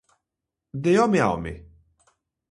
De 0.87 0.93
home 1.03 1.21
a 1.25 1.27
home. 1.33 1.51